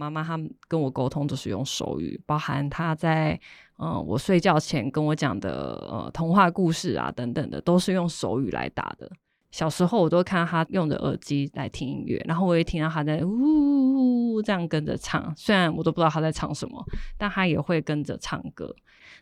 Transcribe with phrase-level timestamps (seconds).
[0.00, 3.38] 妈妈他们跟我沟通都是用手语，包含她在
[3.76, 9.10] 嗯、呃、我睡觉前跟我讲的呃童话故事啊等等的，都是用手语来打的。
[9.50, 16.82] 小时候我都看到他用着耳机来听音乐，然后我也听到他在呜呜呜这样跟着唱，虽然我都不知道他在唱什么，
[17.18, 18.74] 但他也会跟着唱歌。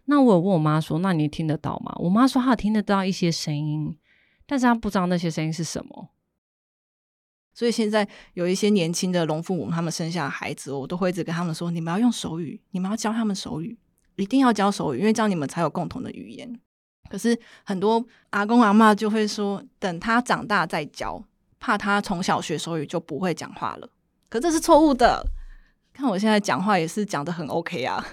[0.05, 3.97] 那我有问我妈说：“那你听得到吗？”我妈说：“她听得到一些声音，
[4.47, 6.11] 但是她不知道那些声音是什么。”
[7.59, 13.77] 所以现在有一些年轻的龙父母，他们生下孩子，我都会一直跟他们说：“你们要用手语，你们要教他们手语，
[14.15, 16.57] 一定要教手语，因为这样你们才有共同的语言。”
[17.11, 21.21] 可是很多阿公阿妈就会说，等他长大再教，
[21.59, 23.91] 怕他从小学手语就不会讲话了。
[24.29, 25.27] 可这是错误的。
[25.93, 28.07] 看我现在讲话也是讲得很 OK 啊。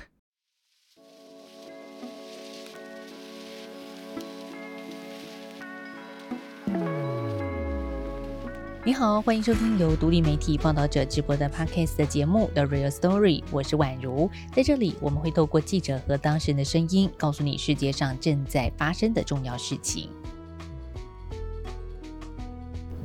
[8.86, 14.30] 你好，欢迎收听由独立媒体报道者直播的 Podcast 的节目《The Real Story》，我是宛如。
[14.54, 20.12] 在这里，我们会透过记者和当事人的声音，告诉你世界上正在发生的重要事情。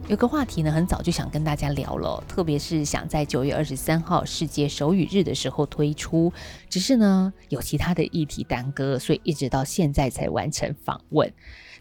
[0.06, 6.30] 有个话题呢，很早就想跟大家聊了，特别是想在九月二十三号世界手语日的时候推出，
[6.68, 11.32] 只是呢有其他的议题耽搁，所以一直到现在才完成访问。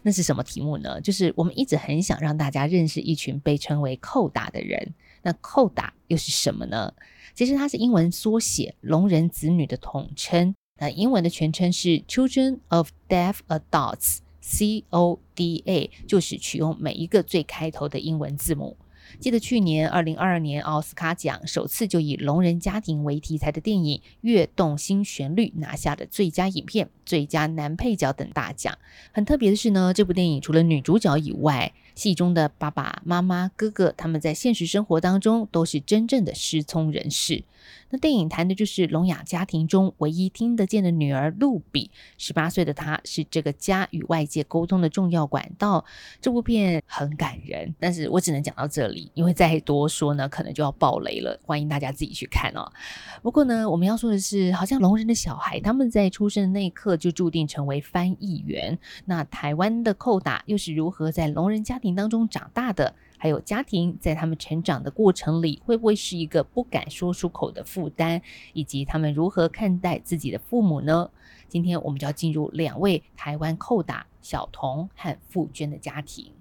[0.02, 1.00] 那是什么题目呢？
[1.00, 4.94] 就是我们一直很想让大家认识一群被称为扣打的人。
[5.22, 6.94] 那扣打又是什么呢？
[7.34, 10.54] 其实它是英文缩写，聋人子女的统称。
[10.78, 18.78] 那英文的全称是 Children of Deaf Adults（CODA），就是取用每一个最开头的英文字母。
[19.18, 28.76] 记得去年二零二二年奥斯卡奖首次就以聋人家庭为题材的电影《跃动新旋律》拿下了最佳影片、最佳男配角等大奖。
[29.12, 37.44] 很特别的是呢，这部电影除了女主角以外，戏中的爸爸妈妈、哥哥，他们在现实生活当中都是真正的失聪人士。
[37.90, 45.84] 那电影谈的就是聋哑家庭中唯一听得见的女儿露比，十八岁的她是这个家与外界沟通的重要管道。
[46.20, 51.38] 这部片很感人，但是我只能讲到这里，因为再多说呢，可能就要爆雷了。
[51.44, 52.70] 欢迎大家自己去看哦。
[53.22, 58.78] 不过呢，我们要说的是，好像聋人的小孩他们在出生的那一刻就注定成为翻译员。
[59.04, 62.94] 那台湾的扣打又是如何在聋人家庭当中长大的？
[63.18, 68.22] 还有家庭在他们成长的过程里，会不会是一个不敢说出口的负担？
[68.52, 71.10] 以及他们如何看待自己的父母呢？
[71.48, 76.32] 今天我们就要进入两位台湾扣打小童和富娟的家庭。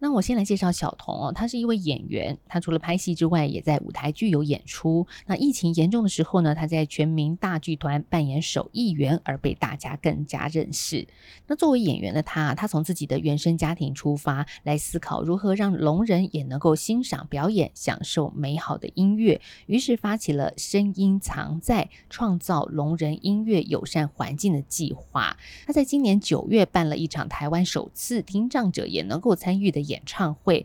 [0.00, 5.06] 那我先来介绍小童哦，他是一位演员，他除了拍戏之外，也在舞台剧有演出。
[5.26, 11.06] 那疫情严重的时候呢，他在全民大剧团扮演手艺员，而被大家更加认识。
[11.46, 25.36] 那作为演员的他，他从自己的原生家庭出发，来思考如何让聋人也能够欣赏表演、享受美好的音乐，于是发起了“声音藏在创造聋人音乐友善环境”的计划。
[25.66, 30.64] 他在今年九月办了一场台湾首次听障者也能够参与的演唱会，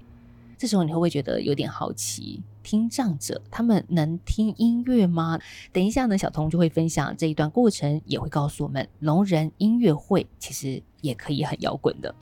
[0.58, 2.44] 这时候你会不会觉得有点好奇？
[2.62, 5.38] 听障者他们能听音乐吗？
[5.74, 12.16] 等一下呢，小童就会分享这一段过程，也会告诉我们，聋人音乐会其实也可以很摇滚的。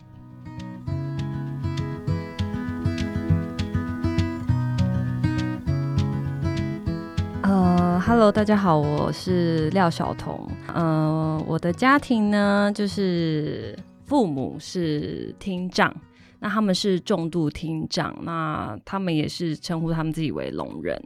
[7.44, 10.50] 呃，Hello，大家好，我是廖小童。
[10.74, 15.96] 嗯、呃，我的家庭呢，就是父母是听障。
[16.44, 21.00] 那他们是重度听障，那他们也是称呼他们自己为聋人。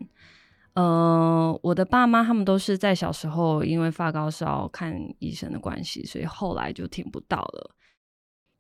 [0.76, 7.76] 呃，我的爸妈他们都是在小时候因为发高烧看医生的关系，所以后来就听不到了。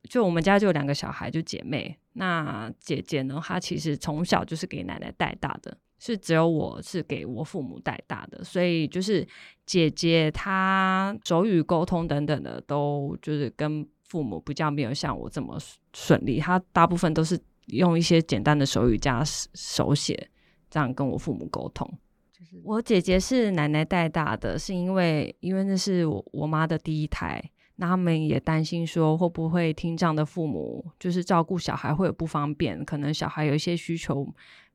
[0.10, 1.98] 就我们家就有两个小孩，就姐妹。
[2.12, 9.26] 那姐姐呢，她其实从小就是给奶奶带大的，是只有我是给我父母带大的，所以就是
[9.66, 13.88] 姐姐她手语沟通等等的都就是跟。
[14.16, 15.60] 父母比较没有像我这么
[15.92, 20.30] 顺利，他大部分都是用一些简单的手语加手写，
[20.70, 21.86] 这样跟我父母沟通。
[22.32, 27.44] 就是我姐姐是奶奶带大的，是因为因为那是我我妈的第一胎，
[27.76, 34.26] 那他们也担心说会不会听障的父母就是照顾小孩会有不方便，可能小孩有一些需求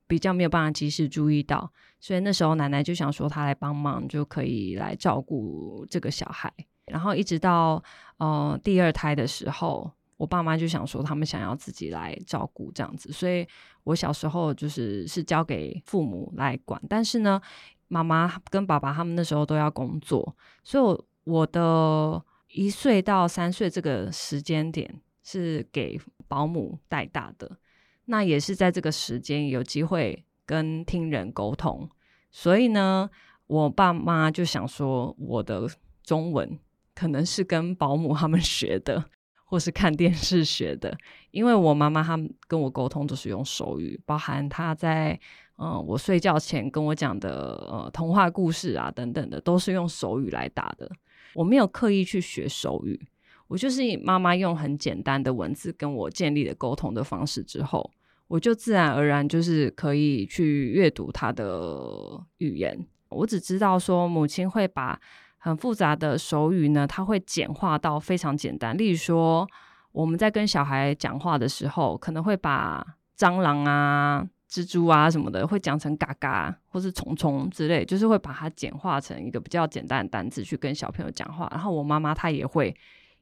[0.07, 6.53] 比较没有办法及时注意到，所以那时候奶奶就想说她来帮忙就可以来照顾这个小孩。
[6.87, 7.81] 然后一直到
[8.21, 13.45] 呃第二胎的时候，我爸妈就想说他们想要自己来照顾这样子，所以
[13.83, 17.41] 我小时候就是是交给父母来管，但是呢，
[17.89, 22.23] 妈妈跟爸爸他们那时候都要工作，所以我我的
[22.53, 27.51] 一岁到三岁这个时间点是给保姆带大的，
[28.05, 31.89] 那也是在这个时间有机会跟听人沟通，
[32.31, 33.11] 所以呢。
[33.51, 35.69] 我爸妈就想说我的
[36.05, 36.57] 中文
[37.01, 39.03] 可能是跟保姆他们学的，
[39.47, 40.95] 或是看电视学的，
[41.31, 45.19] 因为我妈妈他们跟我沟通都是用手语，包含她在
[45.57, 50.91] 嗯、呃、我睡觉前跟我讲的呃童话故事啊等等的，都是用手语来打的。
[51.33, 53.01] 我没有刻意去学手语，
[53.49, 57.91] 我就是妈妈用很简单的文字跟我建立了沟通的方式之后，
[58.29, 62.87] 我就自然而然就是可以去阅读她的语言。
[63.09, 65.01] 我只知道说，母亲会把
[65.41, 68.77] 很复杂的手语呢，它会简化到非常简单。
[68.77, 69.49] 例如说，
[69.91, 72.87] 我们在跟小孩讲话的时候，可能会把
[73.19, 81.49] 蟑螂啊、蜘蛛啊什么的，会讲成嘎嘎或是虫虫之类，就是会把它简化成一个比较简单的单字去跟小朋友讲话。
[81.51, 82.77] 然后我妈妈她也会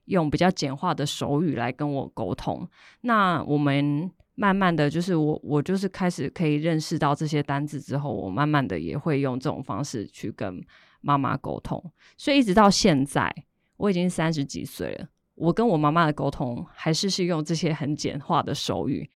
[0.07, 2.69] 用比较简化的手语来跟我沟通。
[3.03, 4.11] 那我们。
[4.41, 10.65] 慢慢的就是我，我就是开始可以认识到这些单字之后，我慢慢的也会用这种方式去跟
[11.01, 11.93] 妈妈沟通。
[12.17, 13.35] 所以一直到现在，
[13.77, 19.11] 我已经三十几岁了，我跟我妈妈的沟通还是是用这些很简化的手语。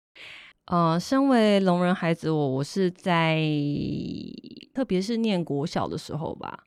[0.66, 3.42] 呃，身为聋人孩子我，我是在
[4.74, 6.66] 特别是念国小的时候吧，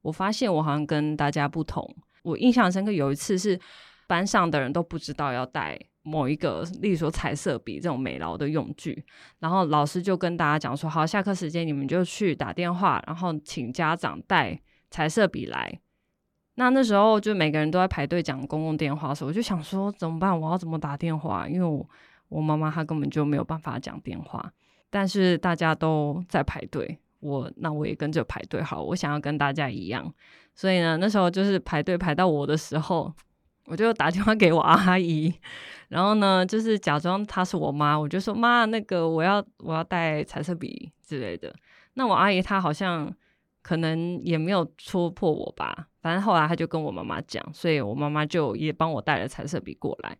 [0.00, 1.96] 我发现我好像跟大家不同。
[2.22, 3.60] 我印象深刻有一次是
[4.06, 5.78] 班上的人都不知道要带。
[6.02, 9.04] 某一个，例如说彩色笔这种美劳的用具，
[9.38, 14.60] 然后老师就跟大家讲说：“好，下课时间你们就去打电话，然后请家长带
[14.90, 15.80] 彩色笔来。”
[16.56, 20.38] 那那时候就每个人都在排队讲公共电话的时候，我就想说怎么办？
[20.38, 21.48] 我要怎么打电话？
[21.48, 21.88] 因为我
[22.28, 24.52] 我妈妈她根本就没有办法讲电话，
[24.90, 28.60] 但是大家都在排队，我那我也跟着排队。
[28.60, 30.12] 好，我想要跟大家一样，
[30.54, 33.14] 所以呢，那时候就是排队排到我的时候。
[33.72, 35.32] 我就打电话给我阿姨，
[35.88, 41.50] 然后呢，就是假装她是我妈，我就说妈，那个我要我要带彩色笔之类的。
[41.94, 43.10] 那我阿姨她好像
[43.62, 50.14] 可能也没有戳破我吧，反正后来她就跟我妈妈讲，所以我妈妈就也帮我带了彩色笔过来。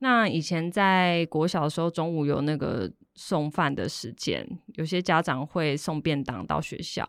[0.00, 7.06] 那以前在国小的时候，中午有那个送饭的时间，有些家长会送便当到学校，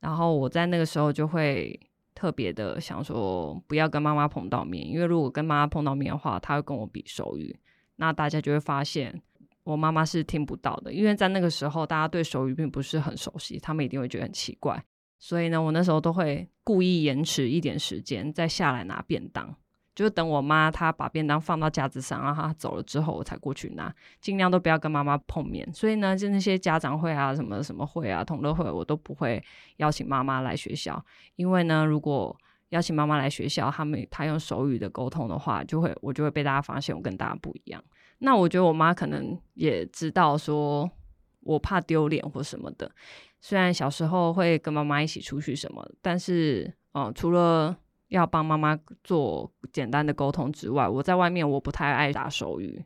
[0.00, 1.78] 然后我在那个时候就会。
[2.16, 7.54] 特别的想说不要跟妈妈碰到面，因为如果跟妈妈碰到面的话，她会跟我比手语，
[7.96, 9.22] 那大家就会发现
[9.62, 14.82] 我妈妈是听不到的，因为在那个时候大家对手语并不是很熟悉，他们一定会觉得很奇怪，
[15.18, 19.54] 所以呢，我那时候都会故意延迟一点时间再下来拿便当。
[19.96, 25.68] 就等我妈她把便当放到架子上，然后她走了之后，我才过去拿，尽量都不要跟妈妈碰面。
[25.72, 29.42] 所以呢，就那些家长会啊、什么什么会啊、同乐会，我都不会
[29.78, 31.04] 邀请妈妈来学校，
[31.34, 32.36] 因为呢，如果
[32.68, 37.82] 邀请妈妈来学校，他们她用手语的沟通的话，就会我就会被大家发现我跟大家不一样。
[38.18, 40.90] 那我觉得我妈可能也知道说
[41.40, 42.90] 我怕丢脸或什么的，
[43.40, 47.76] 虽然小时候会跟妈妈一起出去什么，但是嗯、除了
[48.08, 52.84] 要帮妈妈做简单的沟通之外，我在外面我不太爱打手语。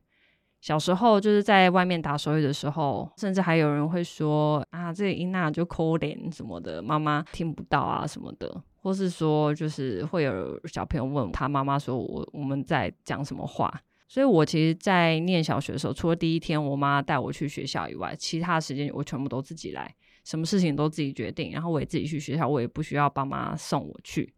[0.60, 13.72] 小时候就是在外面打手语的时候，甚至还有人会说啊，这伊娜就抠脸什么的，妈妈听不到啊什么的，或是说就是会有小朋友问他妈妈说我我们在讲什么话。
[14.06, 19.94] 所以我其实，在念小学的时候，除了第一天我妈带我去学校以外，其他时间我全部都自己来，
[20.24, 24.34] 什么事情都自己决定，然后我也自己去学校，我也不需要爸妈送我去。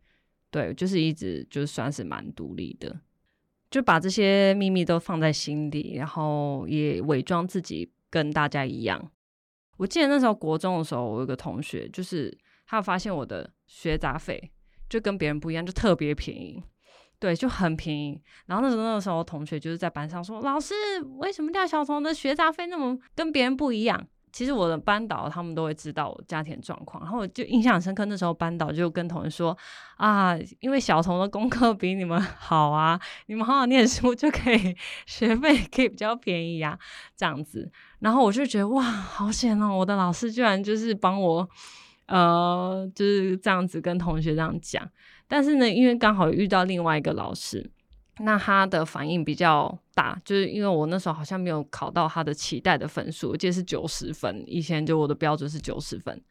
[0.53, 3.01] 对，就是一直就算是蛮独立的，
[3.71, 9.11] 就把这些秘密都放在心里，然后也伪装自己跟大家一样。
[9.79, 14.53] 我记得那时候国中的时候，我有个同学，就是他发现我的学杂费
[14.91, 16.63] 就跟别人不一样，就特别便宜，
[17.19, 18.21] 对，就很便宜。
[18.45, 20.75] 然后那时候那时候同学就是在班上说：“老师，
[21.17, 28.07] 为什么廖小彤的学杂费那么跟别人不一样？”其实我的班导他们都会知道我家庭状况，然后我就印象深刻。
[28.07, 29.57] 那时候班导就跟同学说
[29.97, 34.75] ：“啊，因为小彤的功课比你们好啊，你们好好念书就可以
[35.05, 36.79] 学费可以比较便宜啊，
[37.15, 37.71] 这样子。”
[38.01, 39.77] 然后我就觉得哇，好险哦！
[39.77, 41.49] 我的老师居然就是帮我，
[42.07, 44.89] 呃，就是这样子跟同学这样讲。
[45.29, 47.71] 但是呢，因为刚好遇到另外一个老师。
[48.25, 56.23] 那他的反应比较大，就是因为我那时候好像没有考到他的期待的分数，我记得是九十分，以前就我的标准是九十分，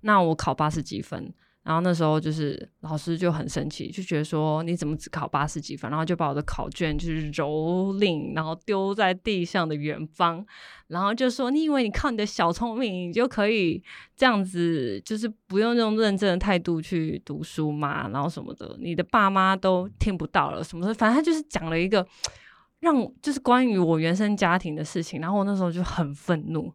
[0.00, 1.32] 那我考八十几分。
[1.66, 5.90] 然后那时候就是老师就很生气，就觉得说你怎么只考八十几分？
[5.90, 10.46] 然后就把我的考卷就是蹂躏，然后丢在地上的远方，
[10.86, 13.82] 然后就说你以为你靠你的小聪明，你就可以
[14.16, 18.08] 这样子，就是不用用认真的态度去读书嘛？
[18.10, 22.06] 然后什么的，你的爸妈都听不到了什么的，反正他就是讲了一个
[22.78, 25.20] 让就是关于我原生家庭的事情。
[25.20, 26.72] 然后我那时候就很愤怒。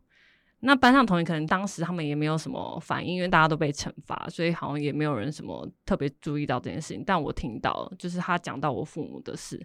[0.64, 7.04] 那班上同学可能当时他们也没有什么反应，因为大家都被惩罚，所以好像也没有人什么特别注意到这件事情。
[7.04, 9.60] 但我听到，就是他讲到我父母的事，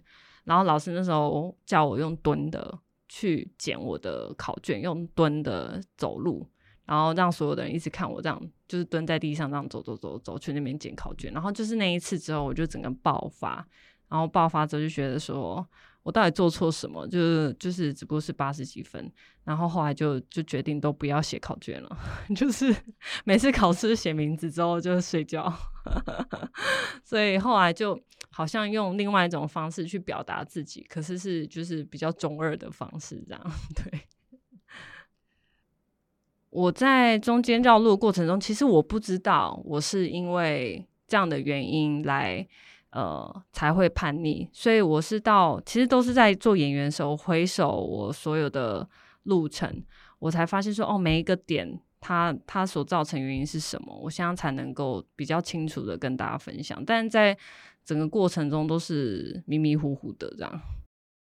[0.44, 2.78] 然后老师那时候叫我用蹲的
[3.10, 6.48] 去捡我的考卷，用蹲的走路，
[6.86, 11.30] 然后让所有的人一直看我这样，就是蹲在地上这样走走走走去那边捡考卷。
[11.32, 13.56] 然后就是那一次之后，我就整个爆发，
[14.08, 15.66] 然后爆发之后就觉得说。
[16.06, 17.04] 我到底做错什么？
[17.08, 21.98] 就是就是，只不过是八十几分，然后后来就就决定都不要写考卷了，
[22.36, 22.72] 就是
[23.24, 25.52] 每次考试写名字之后就睡觉，
[27.02, 33.52] 所以后来就好像用另外一种方式去表达自己，可是是就是比较中二的方式这样。
[33.74, 34.00] 对，
[36.50, 42.46] 我在中间绕路的过程中，其实我不知道我是因为这样的原因来。
[42.96, 48.88] 呃，才会叛逆，所以我是到其实都是在做演员的时候，回首我所有的
[49.24, 49.84] 路程，
[50.18, 56.82] 我才发现说，哦，每一个点它它所造成原因是什么，我现在才能够比较清楚的跟大家分享。
[56.86, 57.36] 但在
[57.84, 60.60] 整个过程中都是迷迷糊糊的这样。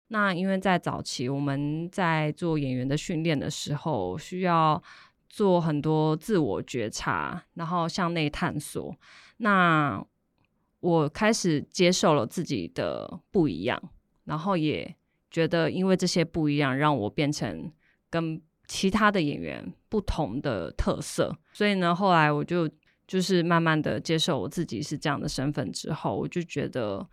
[0.07, 4.81] 那因为在早期我们在做演员的训练的时候，需要
[5.27, 8.95] 做很多自我觉察，然后向内探索。
[9.39, 10.01] 那
[10.79, 13.81] 我开始接受了自己的不一样，
[14.25, 14.95] 然后也
[15.31, 17.71] 觉得因为这些不一样，让我变成
[18.09, 21.35] 跟其他的演员不同的特色。
[21.53, 22.69] 所以呢，后来我就
[23.07, 27.07] 就是慢慢的接受我自己是这样的身份之后，我就觉得，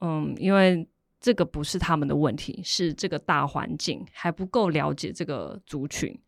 [0.00, 0.86] 嗯，因为
[1.20, 6.18] 这个不是他们的问题，是这个大环境还不够了解这个族群。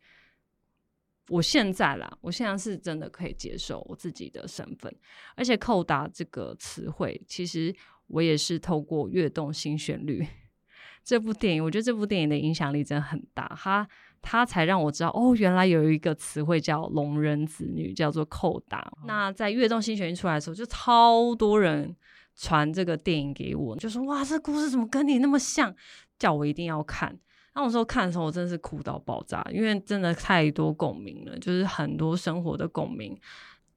[1.33, 4.95] 我现在啦，我现在是真的可以接受我自己的身份，
[5.35, 7.75] 而且“扣打”这个词汇，其实
[8.09, 10.23] 我也是透过《跃动新旋律》
[11.03, 13.89] 这部电影，我觉得这部电影的影响力真的很大，它
[14.21, 18.81] 它才让我知道哦，原来有一个词汇叫“聋人子女”，叫做“扣打”。
[19.01, 19.05] 哦。
[19.07, 21.97] 那在《跃动新旋律》出来的时候，就超多人
[22.37, 25.75] 传这个电影给我，就说：“哇，这故事怎么跟你那么像？”
[26.19, 27.19] 叫我一定要看。
[27.55, 33.17] 那我说看的时候，我真的是哭到爆炸，因为真的太多共鸣了，就是很多生活的共鸣。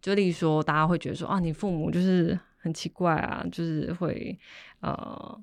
[0.02, 4.38] 就例如说，大家会觉得说啊，你父母就是很奇怪啊，就是会
[4.80, 5.42] 呃，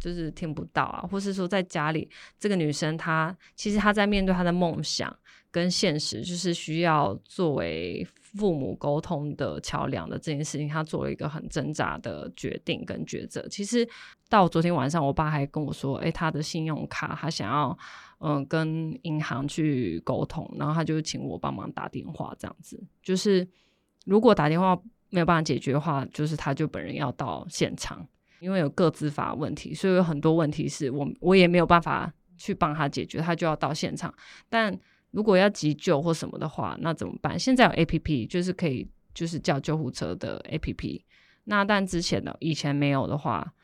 [0.00, 2.08] 就是听不到啊，或是说在家里
[2.38, 5.14] 这个女生她其实她在面对她的梦想
[5.50, 8.06] 跟现实，就是需要作为。
[8.36, 13.48] 父母沟通的桥梁的这件事情，她做了一个很挣扎的决定跟抉择。
[13.48, 13.88] 其实
[14.28, 17.76] 到昨天晚上，我爸还跟我说：“诶、欸，他的信用卡，他想要
[18.20, 22.82] 嗯、跟银行去沟通，然后他就请我帮忙打电话，这样子。
[23.02, 23.46] 就是
[24.06, 24.76] 如果打电话
[25.10, 28.06] 没有办法解决的话，就是他就本人要到现场，
[28.40, 34.12] 因为有各自法问题，所以有很多问题是我我也没有办法去帮他解决，他就要到现场，
[34.48, 34.78] 但。
[35.10, 37.36] 如果要急救或什么的话，那怎么办？
[37.36, 41.00] 现在有 APP，就是可以就是叫救护车的 APP。
[41.44, 43.54] 那但之前的以前没有的话，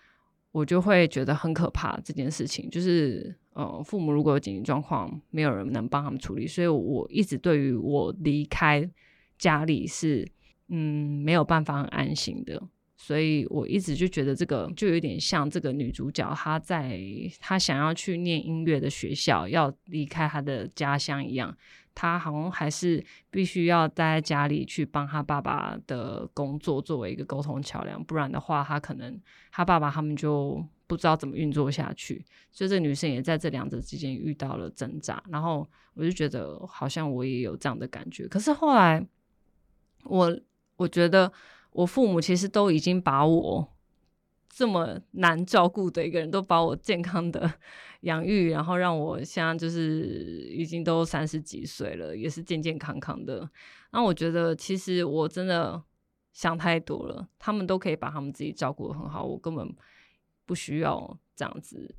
[0.55, 1.99] 我就会觉得很可怕。
[2.05, 8.89] 这件事情就是，呃，父母如果有紧急状况，没有人能帮他们处理，所以我一直对于我离开
[9.37, 10.25] 家里是，
[10.69, 12.63] 嗯，没有办法安心的。
[12.97, 17.01] 所以我一直就觉得这个就有点像这个女主角，她在
[17.41, 21.55] 她想要去念音乐的学校，要离开她的家乡一样，
[21.95, 29.21] 他好像还是必须要待在家里去帮他爸爸的工作作为一个沟通桥梁，不然的话，他可能
[29.51, 32.25] 他爸爸他们就不知道怎么运作下去。
[32.51, 38.27] 所以这个女生也在这两者之间遇到了挣扎，然后我就觉得好像我也有这样的感觉。
[38.29, 39.07] 可是后来
[40.05, 40.41] 我
[40.77, 41.33] 我觉得。
[41.75, 43.74] 我父母其实都已经把我
[44.57, 47.53] 这么难照顾的一个人，都把我健康的
[48.03, 53.51] 养育，然后让我现在就是已经都三十几岁了，也是健健康康的。
[53.91, 55.83] 那我觉得其实我真的
[56.33, 59.69] 想太多了，他们都可以把他们自己照顾的很好，我根本
[60.47, 61.93] 不需要这样子，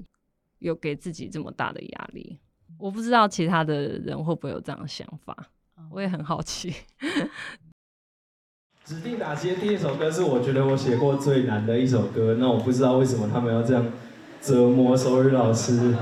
[0.59, 2.39] 有给自己这么大的压力。
[2.77, 5.51] 我不知道其他的人会不会有这样的想法，
[5.91, 6.73] 我也很好奇。
[8.87, 13.83] 指定打击的第一首歌是我觉得我写过最难的一首歌，那我不知道为什么他们要这样
[14.39, 15.95] 折磨手语老师。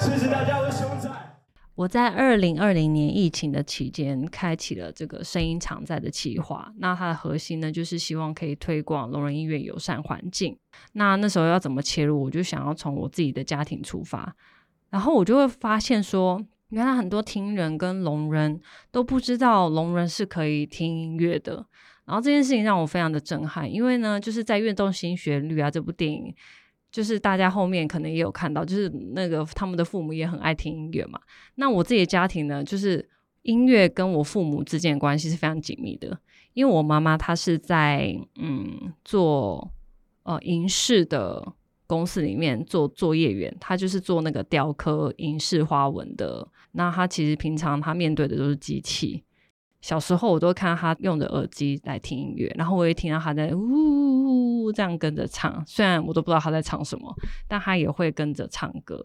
[0.00, 0.59] 谢谢大家。
[1.80, 6.70] 我在二零二零年疫情的期间，开启了这个声音常在的企划。
[6.76, 10.54] 那它的核心呢，就是希望可以推广聋人音乐友善环境。
[10.92, 12.24] 那那时候要怎么切入？
[12.24, 14.36] 我就想要从我自己的家庭出发。
[14.90, 18.60] 然后我就会发现说，原来很多听人跟聋人
[18.90, 21.64] 都不知道聋人是可以听音乐的。
[22.04, 26.34] 然后这件事情让我非常的震撼，因为呢，就是在《运动心旋律》啊这部电影，
[26.90, 31.20] 就是大家后面可能也有看到，就是那个他们的父母也很爱听音乐嘛。
[31.54, 33.08] 那我自己的家庭呢，就是
[33.42, 36.18] 音乐跟我父母之间的关系是非常紧密的，
[36.52, 39.72] 因为我妈妈她是在嗯做
[40.24, 41.54] 呃银饰的。
[41.90, 46.46] 公司里面做作业员，他就是做那个雕刻银饰花纹的。
[46.70, 49.24] 那他其实平常他面对的都是机器。
[49.80, 55.62] 小时候我都看到他用着耳机来听音乐，然后我也听到他在呜呜这样跟着唱。
[55.66, 57.14] 虽然我都不知道他在唱什么，
[57.48, 59.04] 但他也会跟着唱歌。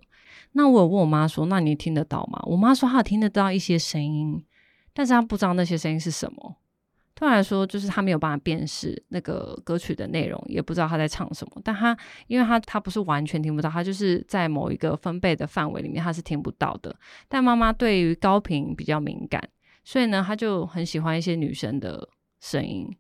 [0.51, 4.44] 那我有问我妈说：“那你听得到吗？”我妈说：“她听得到一些声音，
[4.94, 6.58] 但是她不知道那些声音是什么。”
[7.17, 11.62] 对他来说，就是他没有办法辨识那个歌曲的内容，也不知道他在唱什么。
[11.63, 16.94] 但他，因为他他不是完全听不到，他就是在某一个分贝的范围里面，他是听不到的。
[17.29, 19.41] 但妈妈对于高频比较敏感，
[19.86, 22.10] 所以呢，他就很喜欢一些女生的
[22.42, 22.94] 声音。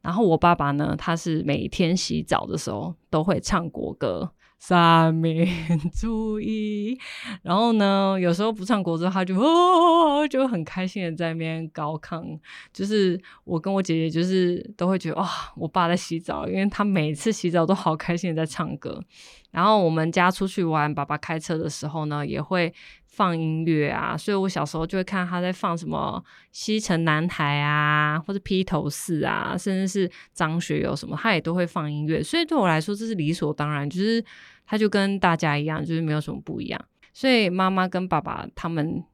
[0.00, 4.32] 然后我爸爸呢，他是每天洗澡的时候都会唱国歌。
[4.64, 5.44] 三民
[5.92, 6.96] 主义，
[7.42, 12.38] 然后呢，有时候不唱国歌，他就哦，就很开心的在那边高亢。
[12.72, 19.02] 就是我跟我姐姐，就是都会觉得哇，我爸在洗澡，因为他每次洗澡都好开心的在唱歌。
[19.50, 22.72] 然后我们家出去玩，爸爸开车的时候呢，也会
[23.12, 24.16] 放音乐啊。
[24.16, 32.20] 所以我小时候就会看他在放什么西城男孩啊，或者披头士啊，甚至是张学友什么，他也都会放音乐。
[32.20, 34.24] 所以对我来说，这是理所当然，就是。
[34.64, 36.80] 他就跟大家一样，就是没有什么不一样。
[37.12, 39.04] 所以妈妈跟爸爸他们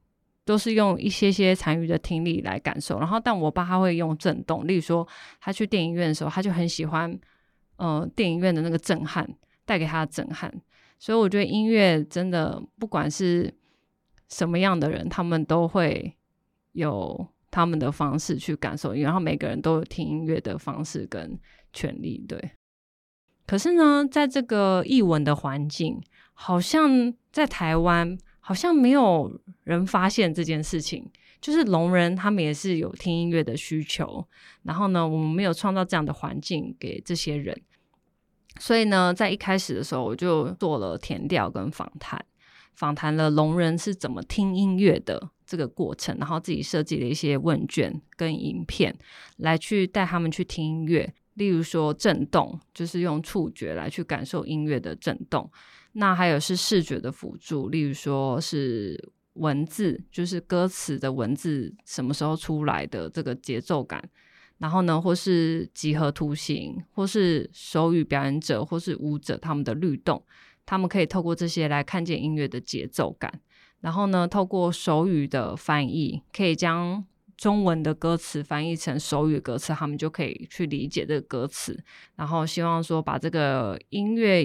[0.44, 2.98] 都是用一些些残余的听力来感受。
[3.00, 5.08] 然后，但我爸他会用震动，例如说
[5.40, 7.10] 他去电影院的时候，他就很喜欢，
[7.78, 9.28] 嗯、呃，电影院的那个震撼
[9.64, 10.52] 带给他的震撼。
[10.98, 13.52] 所以我觉得音乐真的不管是
[14.28, 16.16] 什么样的人，他们都会
[16.72, 21.38] 有他们的方式去感受，然后每个人都有听音乐的方式跟
[21.72, 22.52] 权利，对。
[23.46, 26.02] 可是呢，在这个译文的环境，
[26.34, 31.10] 好像在台湾，好像没有人发现这件事情。
[31.40, 34.26] 就是聋人他们也是有听音乐的需求，
[34.64, 37.56] 然后呢，我们没有创造这样的环境给这些人。
[38.58, 42.20] 所以呢，在一开始的时候，我就做了填调跟访谈，
[42.78, 48.96] 访谈了聋人是怎么听音乐的这个过程，然后自己设计了一些问卷跟影片，
[49.38, 51.12] 来去带他们去听音乐。
[51.34, 55.50] 例如说震动，就是用触觉来去感受音乐的震动。
[55.94, 64.08] 那还有是视觉的辅助，例如说是文字，就是歌词的文字什么时候出来的这个节奏感。
[64.58, 70.22] 然后呢，或是几何图形，或是手语表演者，或是舞者他们的律动，
[70.68, 73.32] 他们可以透过这些来看见音乐的节奏感。
[73.80, 77.02] 然后呢，透过手语的翻译，可以将
[77.38, 81.82] 中文的歌词翻译成手语歌词，他们就可以去理解这个歌词。
[82.16, 84.44] 然后希望说把这个音乐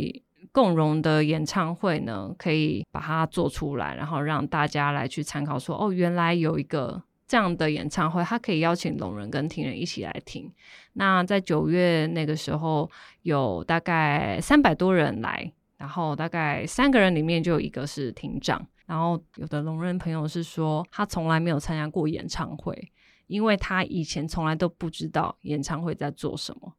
[0.54, 10.50] 共融的演唱会呢，可以把它做出来，然后让大家来去参考说，说哦，原来有一个这样的演唱会，它可以邀请聋人跟听人一起来听。
[10.94, 12.90] 那在九月那个时候，
[13.24, 15.52] 有大概三百多人来，
[15.84, 18.66] 然后大概三个人里面就有一个是听障。
[18.86, 22.90] 然后有的聋人朋友是说，他从来没有参加过演唱会，
[23.28, 26.74] 因为他以前从来都不知道演唱会在做什么，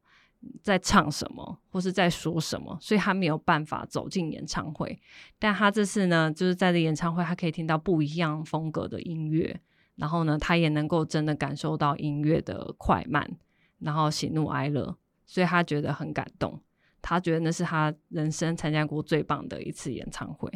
[0.63, 4.99] 在唱什么，或是在说什么，所以他没有办法走进演唱会。
[5.37, 9.59] 但他这次呢，就是在这演唱会，他可以听到不一样风格的音乐，
[9.97, 13.29] 然后呢，他也能够真的感受到音乐的快慢，
[13.77, 16.59] 然后喜怒哀乐，所以他觉得很感动。
[17.07, 20.49] 他觉得那是他人生参加过最棒的一次演唱会，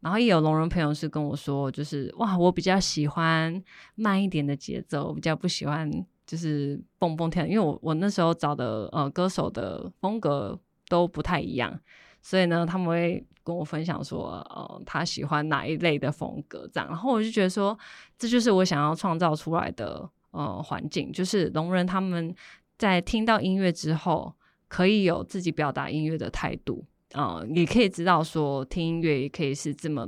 [0.00, 3.62] 然后也有聋人朋友是跟我说，就是哇，我比较喜欢
[3.94, 5.90] 慢一点的节奏，我比较不喜欢
[6.26, 11.80] 就是蹦蹦跳，因为我我那时候找的呃歌手的风格都不太一样，
[12.20, 17.78] 所以呢，他们会跟我分享说，呃，他喜欢哪一类的风格这样，然后我就觉得说，
[18.18, 22.34] 这就是我想要创造出来的呃环境，就是聋人他们
[22.76, 24.34] 在听到音乐之后。
[24.74, 30.04] 可以有自己表达音乐的态度，啊、呃，也可以知道说听音乐也可以是这么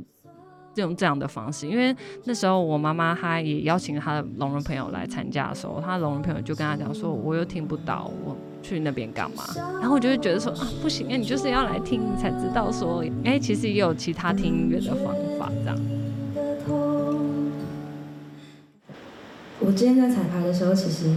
[0.74, 1.68] 用这样的方式。
[1.68, 9.44] 因为那时候我妈妈她也邀请她的聋人朋友来参加的时候，她的聋人朋友就跟她讲说：“我又听不到，我去那边干嘛？”
[9.80, 15.78] 然后我就会觉得说：“啊，不行，啊你就是要来听，才知道说，哎、其实也有其他听音乐的方法。”这样。
[19.60, 21.14] 我之前在彩排的时候，其实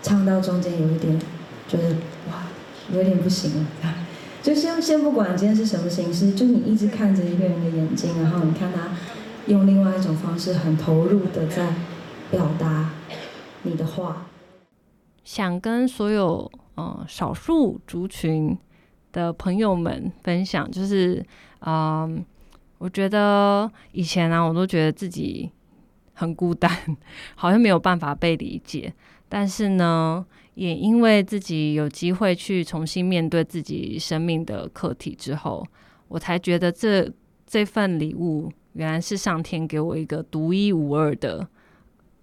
[0.00, 1.20] 唱到中间有一点，
[1.68, 1.94] 就是。
[2.92, 3.66] 有点不行了，
[4.42, 8.90] 就先先不管今天是什么形式，就你一直看着一个人的眼睛，然后你看他
[9.46, 11.74] 用另外一种方式很投入的在
[12.30, 12.90] 表达
[13.62, 14.26] 你的话。
[15.24, 18.56] 想跟所有嗯少数族群
[19.12, 21.24] 的朋友们分享，就是
[21.60, 22.24] 嗯，
[22.78, 25.50] 我觉得以前呢、啊，我都觉得自己
[26.14, 26.70] 很孤单，
[27.34, 28.94] 好像没有办法被理解。
[29.28, 30.24] 但是呢，
[30.56, 35.62] 也因为自己有机会去重新面对自己生命的课题之后，
[36.08, 37.10] 我才觉得这
[37.46, 41.46] 这份礼物原来是上天给我一个独一无二的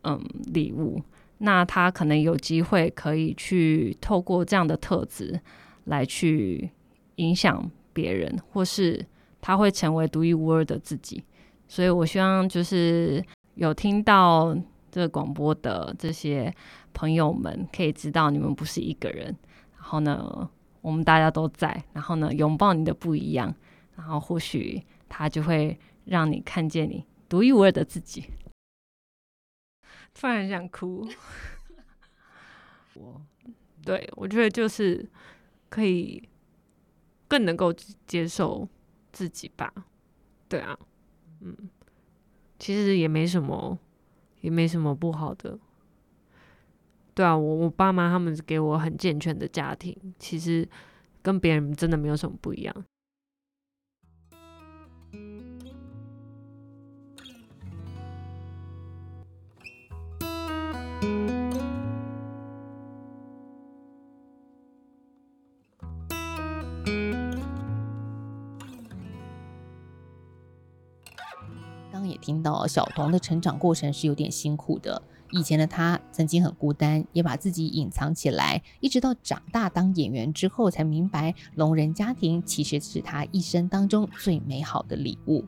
[0.01, 0.19] 嗯
[0.51, 0.99] 礼物。
[1.37, 5.39] 那他可能有机会可以去透过这样的特质
[5.83, 6.71] 来去
[7.17, 9.05] 影响别人，或是
[9.41, 11.23] 他会成为独一无二的自己。
[11.67, 13.23] 所以我希望就是
[13.55, 14.57] 有听到
[14.93, 16.55] 这个广播的这些
[16.93, 19.35] 朋友们，可以知道你们不是一个人。
[19.75, 20.47] 然后呢，
[20.81, 21.83] 我们大家都在。
[21.93, 23.51] 然后呢，拥抱你的不一样。
[23.95, 24.79] 然后或许
[25.09, 25.75] 他就会
[26.05, 28.23] 让你看见你独一无二的自己。
[30.13, 31.09] 突然想哭，
[32.93, 33.19] 我
[33.83, 35.09] 对我觉得就是
[35.69, 36.29] 可以
[37.27, 37.73] 更能够
[38.05, 38.69] 接受
[39.11, 39.73] 自己吧。
[40.47, 40.77] 对啊，
[41.41, 41.57] 嗯，
[42.59, 43.79] 其实也没什么，
[44.43, 45.57] 也没什么不好的。
[47.15, 50.67] 对啊，我我爸妈他们给我很健全的家庭，其实
[51.21, 52.85] 跟别人真的没有什么不一样。
[72.23, 75.01] 听到小童的成长过程是有点辛苦的。
[75.31, 85.43] 以前的他曾经很孤单，也把自己隐藏起来，一直到长大当演员之后，才明白聋人家庭其实是他一生当中最美好的礼物。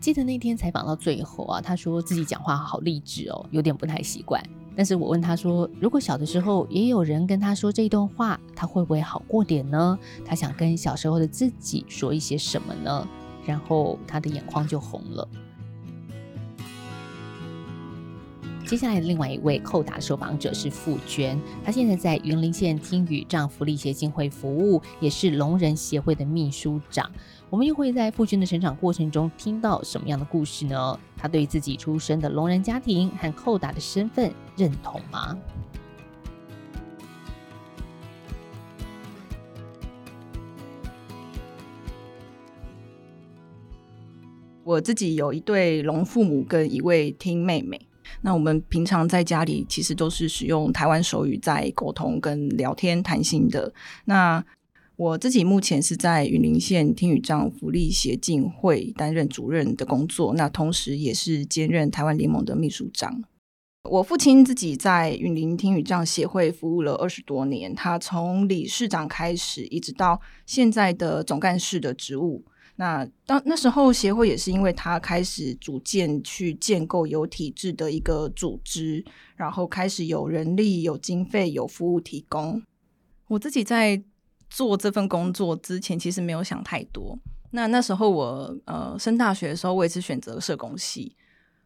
[0.00, 4.42] 记得那天采访到最后啊，他说自己讲话好励志哦，有点不太习惯。
[4.76, 9.96] 但是我问他说，如果小的时候也有人跟他说这段话，他会不会好过点呢？
[10.26, 13.08] 他想跟小时候的自己说一些什么呢？
[13.46, 15.28] 然后他的眼眶就红了。
[18.66, 27.08] 接下来的另外一位扣打的受访者是傅娟，她现在在云林县听语障福利协进会服务，也是聋人协会的秘书长。
[27.50, 30.98] 我们又会在傅娟的成长过程中听到什么样的故事呢？
[31.16, 35.38] 她对自己出生的聋人家庭和扣打的身份认同吗？
[44.64, 47.86] 我自己有一对聋父母跟一位听妹妹。
[48.24, 53.70] 那我们平常在家里其实都是使用台湾手语在沟通跟聊天谈心的。
[54.06, 54.42] 那
[54.96, 63.22] 我自己目前是在云林县听语障福利协进会担任主任的工作，那同时也是兼任台湾联盟的秘书长。
[63.90, 72.42] 我父亲自己在云林听语障协会服务了二十多年，他从理事长开始，一直到现在的总干事的职务。
[72.76, 79.04] 那当那时候协会也是因为他开始逐渐去建构有体制的一个组织，
[79.36, 82.60] 然后开始有人力、有经费、有服务提供。
[83.28, 84.02] 我自己在
[84.50, 87.16] 做这份工作之前，其实没有想太多。
[87.52, 91.16] 那那时候我呃升大学的时候，我也是选择社工系。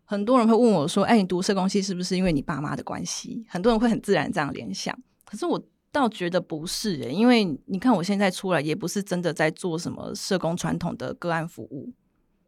[0.05, 4.95] 很多人会问我说：“哎，你读社工系是不是因为你爸妈的关系？”很多人会很自然这样联想。
[5.25, 5.63] 可是我。
[5.99, 11.93] 倒觉得不是诶，因为你看我现在出来也不是真的在做什么社工传统的个案服务。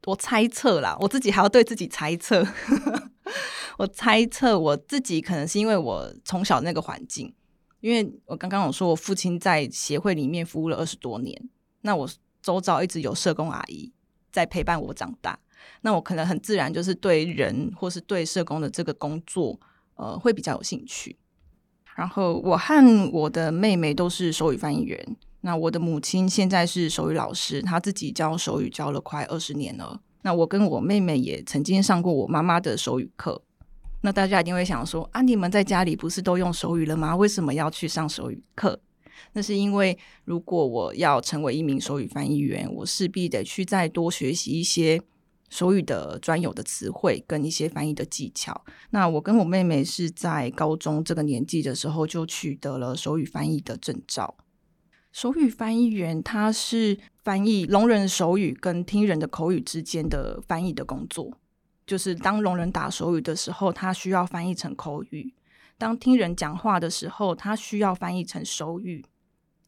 [0.07, 2.47] 我猜测啦，我自己还要对自己猜测。
[3.77, 7.35] 我猜测我自己可能是因为我从小那个环境，
[7.81, 11.49] 因为我刚刚有说我父亲在协会里面服务了二十多年，
[11.83, 12.09] 那我
[12.43, 13.93] 周遭一直有社工阿姨
[14.33, 15.39] 在陪伴我长大，
[15.83, 19.59] 那我可能很自然就是对人或是对社工的这个工作，
[19.97, 21.17] 呃，会比较有兴趣。
[22.01, 24.99] 然后我和我的妹妹都是手语翻译员。
[25.43, 30.01] 那我的母亲现在是手语老师，她自己教手语教了快二十年了。
[30.23, 33.43] 那我跟我妹妹也曾经上过我妈妈的手语课。
[34.01, 37.15] 那大家一定会想说啊，你们在家里不是都用手语了吗？
[37.15, 38.81] 为什么要去上手语课？
[39.35, 45.03] 那是因为如果我要成为一名手语翻译员，我势必得去再多学习一些。
[45.51, 48.65] 手语的专有的词汇跟一些翻译的技巧。
[48.91, 54.37] 那我跟我妹妹是在高中这个年纪的时候就取得了手语翻译的证照。
[55.13, 61.37] 手语翻译员他是翻译聋人手语跟听人的口语之间的翻译的工作。
[61.85, 65.35] 就是当聋人打手语的时候，他需要翻译成口语；
[65.77, 69.05] 当听人讲话的时候，他需要翻译成手语。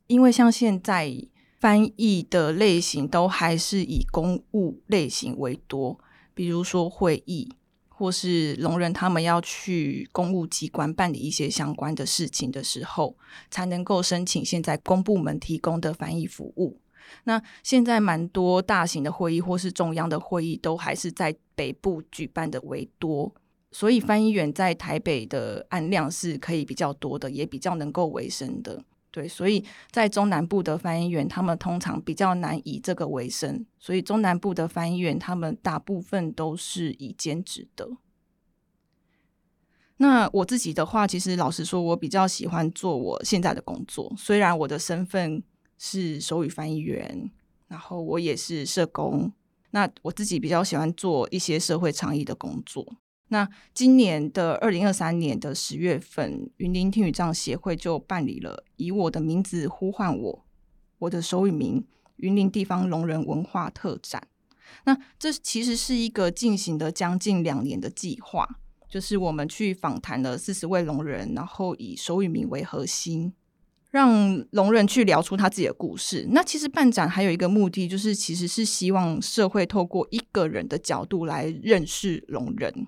[0.06, 1.26] 因为像现在。
[1.62, 5.96] 翻译的类型都还是以公务类型为多，
[6.34, 7.48] 比如说会议，
[7.88, 13.16] 或是聋人他们要去公务机关办理一些相关的事情的时候，
[13.48, 16.80] 才能够申请现在公部门提供的翻译服务。
[17.22, 23.32] 那现在蛮多大型的会议或是中央的会议都还是在北部举办的为多，
[23.70, 28.82] 所以翻译员在台北的案量是可以比较多的，也比较能够维生的。
[29.12, 37.90] 对，所以在中南部的翻译员，他们通常比较难以这个为生，所以中南部的翻译员，他们大部分都是以兼职的。
[39.98, 45.42] 那我自己的话，其实老实说，我比较喜欢做我现在的工作，虽然我的身份
[45.76, 47.30] 是手语翻译员，
[47.68, 49.30] 然后我也是社工，
[49.72, 52.96] 那我自己比较喜欢做一些社会倡议的工作。
[53.32, 60.44] 那今年的二零二三年的十月份，云林听语障协会就办理了“以我的名字呼唤我”，
[61.00, 61.82] 我的手语名
[62.16, 64.28] “云林地方聋人文化特展”。
[64.84, 68.46] 那这其实是一个进行的将近两年的计划，
[68.86, 73.32] 就是我们去访谈了四十位聋人，然后以手语名为核心，
[73.90, 76.28] 让聋人去聊出他自己的故事。
[76.32, 82.86] 那其实办展还有一个目的，就是其实是希望社会透过一个人的角度来认识聋人。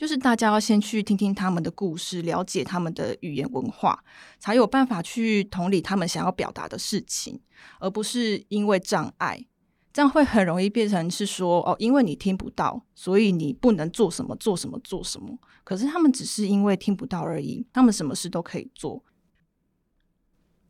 [0.00, 4.02] 就是大家要先去听听他们的故事，了解他们的语言文化，
[4.38, 7.38] 才有办法去同理他们想要表达的事情，
[7.80, 9.44] 而不是因为障碍，
[9.92, 15.38] 这样会很容易变成是说哦，因为你听不到，所以你不能做什么做什么做什么。
[15.64, 19.04] 可是他们只是因为听不到而已，他们什么事都可以做。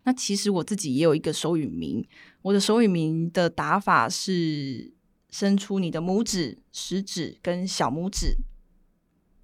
[0.03, 2.05] 那其实我自己也有一个手语名，
[2.43, 4.93] 我的手语名的打法是
[5.29, 8.37] 伸出你的拇指、食指跟小拇指。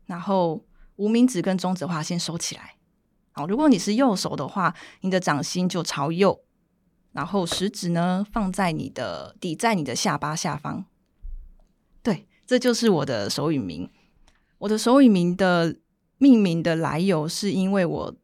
[0.07, 0.65] 然后
[0.97, 2.77] 无名指跟中指的话，先收起来。
[3.33, 6.41] 好，如果你是右手的话，你的掌心就朝右，
[7.13, 10.87] 然后食指呢放在你的抵在你的下巴下方。
[12.03, 13.91] 对，这就是我的手语名。
[14.59, 15.77] 我的手语名的
[16.17, 18.17] 命名的来由，是因为我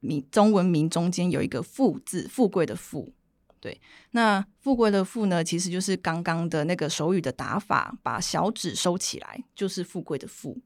[0.00, 3.14] 名中文名中间有一个“富”字，富贵的“富”。
[3.58, 3.80] 对，
[4.10, 10.60] 那富贵的“富”呢，其实就是刚刚的那个手语的打法，把小指收起来，就是富贵的“富”。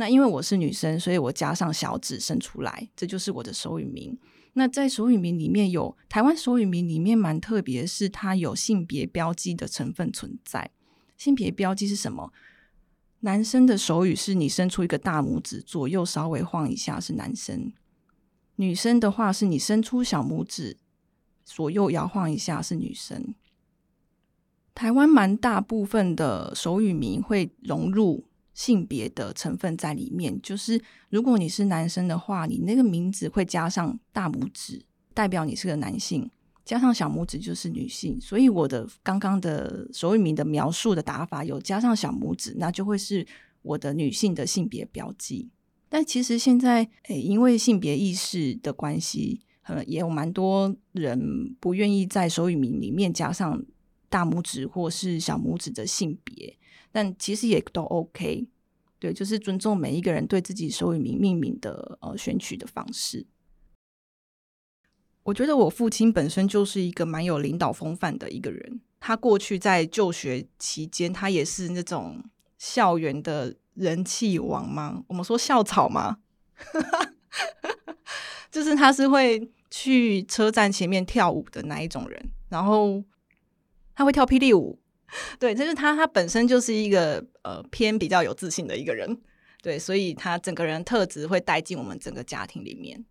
[0.00, 4.16] 那因为我是女生，所以我加上小指伸出来，这就是我的手语名。
[4.52, 10.70] 那在手语名里面有台湾手语名里面蛮特别，是它有性别标记的成分存在。
[11.16, 12.32] 性别标记是什么？
[13.20, 17.72] 男生的手语是你伸出一个大拇指，左右稍微晃一下是男生；
[18.54, 20.76] 女生的话是你伸出小拇指，
[21.44, 23.34] 左右摇晃一下是女生。
[24.76, 28.27] 台湾蛮大部分的手语名会融入。
[28.58, 36.28] 性别的成分在里面，就是如果你是男生的话，你那个名字会加上大拇指，代表你是个男性；
[36.64, 38.20] 加上小拇指就是女性。
[38.20, 43.24] 所以我的刚刚的手语名的描述的打法有加上小拇指，那就会是
[43.62, 45.48] 我的女性的性别标记。
[45.88, 53.64] 但其实现在，诶，因为性别意识的关系，呃，也有蛮多人不愿意在手语名里面加上
[54.08, 56.56] 大拇指或是小拇指的性别。
[56.98, 58.48] 但其实也都 OK，
[58.98, 63.24] 对，就是尊重每一个人对自己手语名命名的呃选取的方式。
[65.22, 68.80] 我觉得我父亲本身就是一个蛮有领导风范的一个人。
[68.98, 72.20] 他过去在就学期间，他也是那种
[72.58, 75.04] 校园的人气王吗？
[75.06, 76.18] 我们说校草吗？
[78.50, 83.04] 就是他是会去车站前面跳舞的那一种人，然后
[83.94, 84.80] 他会跳霹雳舞。
[85.40, 89.18] 对，就是他，他本身就是一个呃偏比较有自信的一个人，
[89.62, 93.04] 对，所以他整个人特质会带进我们整个家庭里面。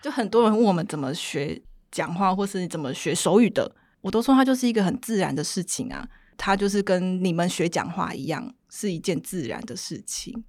[0.00, 10.44] 就很多人问我们怎么学讲话，或是怎么学手语的，我都说他就是一个很自然的事情啊，他就是跟你们学讲话一样，是一件自然的事情。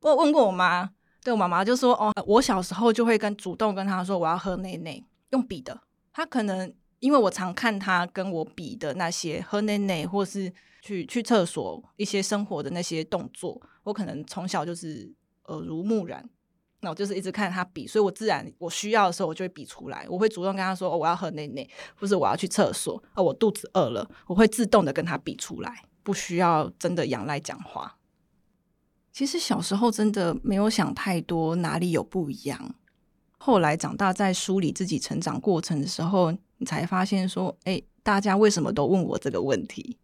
[0.00, 0.90] 我问过我妈，
[1.24, 5.80] 对我妈妈就说，哦，我小时候就会跟主动跟他说我要喝奶奶，用笔的，
[6.12, 6.74] 他可能。
[7.00, 15.12] 因为我常看他跟我比的那些喝奶奶，或是去去厕所一些生活的那些动作，我可能从小就是
[15.44, 16.28] 耳濡目染，
[16.80, 27.96] 那我就是一直看他比，所以我自然我需要的时候我就会比出来，我会主动跟他说，我要喝奶奶，或是我要去厕所，哦，我肚子饿了，我会自动的跟他比出来，不需要真的仰赖讲话。
[29.12, 32.74] 其实小时候真的没有想太多哪里有不一样，
[33.38, 36.36] 后来长大在梳理自己成长过程的时候。
[36.58, 39.96] 你才发现说，哎、大家为什么都问我这个问题？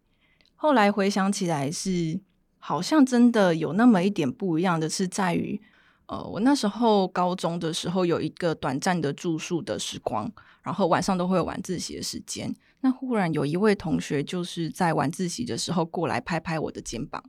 [0.55, 2.19] 后来回想起来是，
[2.57, 5.61] 好像真的有那么一点不一样的是在于，
[6.07, 10.31] 呃，我那时候高中的时候有一个短暂的住宿的时光，
[10.63, 12.55] 然后晚上都会有晚自习的时间。
[12.81, 17.23] 那忽然有一位同学就是在晚自习的时候过来拍拍我的肩膀，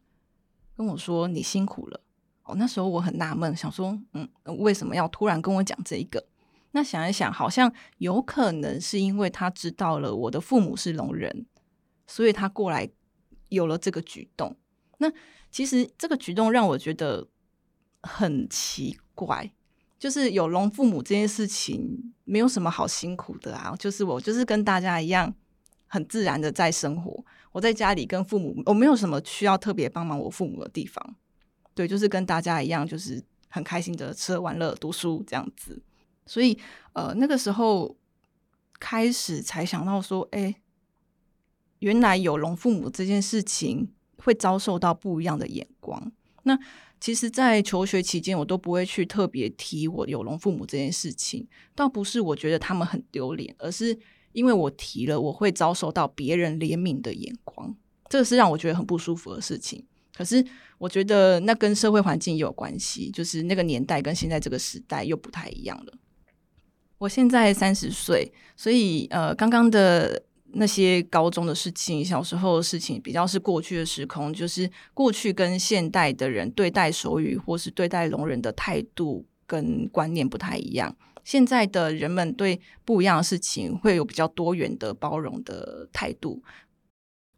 [0.77, 2.01] 跟我说：“你辛苦了。”
[2.45, 6.25] 哦，那时候我很纳闷，想说：“嗯，为什么要突然跟我讲这一个？”
[6.77, 11.47] 那想一想，好像有可能是因为他知道了我的父母是聋人，
[12.07, 12.87] 所以他过来
[13.49, 14.55] 有了这个举动。
[14.99, 15.11] 那
[15.51, 17.27] 其实这个举动让我觉得
[18.03, 19.51] 很奇怪，
[19.99, 25.35] 就是有聋父母这件事情没有什么好辛苦的啊，就是我就是跟大家一样
[25.87, 27.25] 很自然的在生活。
[27.53, 31.17] 我在家里跟父母，我没有什么需要特别帮忙我父母的地方，
[31.75, 35.83] 对，就是跟大家一样，就是很开心的吃喝玩乐、读书这样子。
[36.27, 36.59] 所以，
[36.93, 37.97] 呃，那个时候
[38.79, 40.55] 开始才想到说，哎，
[41.79, 46.13] 原来有龙父母这件事情会遭受到不一样的眼光。
[46.43, 46.59] 那
[47.01, 53.99] 其实，在求学期间，我都不会去特别提我有龙父母这件事情，倒不是我觉得他们很丢脸，而是
[54.33, 57.75] 因为我提了，我会遭受到别人怜悯的眼光，
[58.09, 59.85] 这是让我觉得很不舒服的事情。
[60.15, 60.45] 可是，
[60.79, 65.93] 我觉得那跟社会环境也有关系，就是那个年代跟现在这个时代又不太一样了。
[66.99, 80.97] 我现在三十岁，所以呃，刚刚的那些高中的事情、小时候的事情，比较是过去的时空，就是过去跟现代的人对待手语或是对待聋人的态度跟观念不太一样。
[81.23, 86.43] 现在的人们对不一样的事情会有比较多元的包容的态度。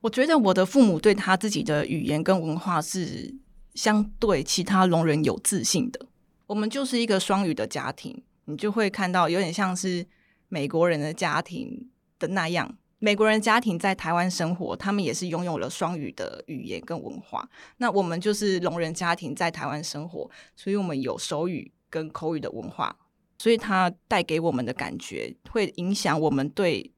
[0.02, 3.34] 我觉得我的父母对他自己的语言跟文化是
[3.74, 6.06] 相对其他聋人有自信的。
[6.46, 8.22] 我们就是一个双语的家庭。
[8.48, 10.04] 你就会看到有点像是
[10.48, 17.46] 美国人的家庭的那样，美国人家庭在台湾生活，他们也是拥有了双语的语言跟文化。
[17.76, 22.96] 那我们就是聋人家庭在台湾生活，所以我们有手语跟口语的文化，
[23.36, 26.90] 所以它带给我们的感觉会影响我们对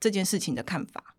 [0.00, 1.14] 这件事情的看法。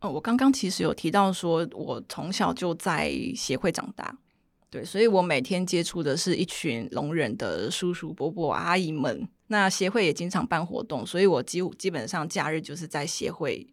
[0.00, 4.18] 哦，我刚刚其实有提到说，我从小就在协会长大。
[4.70, 9.26] 对，所以我每天接触的是一群聋人的叔叔伯伯阿姨们。
[9.46, 13.66] 那协会也经常办活动，所以我几乎基本上假日就是在协会，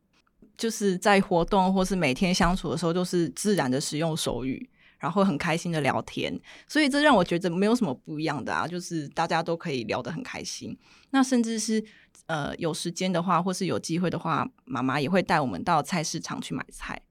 [0.57, 6.33] 就是在活动或是每天相处的时候，都是自然的使用手语，然后很开心的聊天。
[6.65, 10.77] 所以这让我觉得没有什么不一样的啊，就是大家都可以聊得很开心。
[11.09, 11.83] 那甚至是
[12.27, 17.01] 呃有时间的话，或是有机会的话，妈妈也会带我们到菜市场去买菜，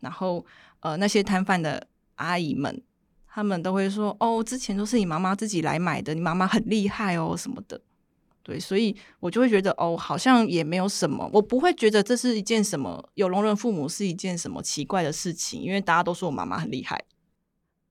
[0.00, 0.44] 然后
[0.80, 2.82] 呃那些摊贩的阿姨们。
[3.32, 7.80] 他们都会说：“哦，之前都是你妈妈自己来买的，你妈妈很厉害哦，什么的。”
[8.42, 17.04] 对，所以我就会觉得，哦，好像也没有什么，我不会觉得这是一件什么有聋人父母是一件什么奇怪的事情，因为大家都说我妈妈很厉害。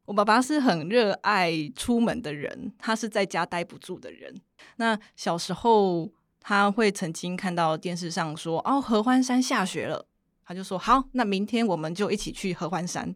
[0.06, 4.36] 我爸爸是很热爱出门的人，他是在家待不住的人。
[4.78, 10.08] 那小时候他会曾经看到电视上说：“哦，合欢山下雪了。”
[10.44, 13.16] 他就说：“好，那明天我们就一起去合欢山。”